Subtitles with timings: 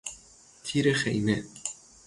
[0.63, 1.43] تیر خیمه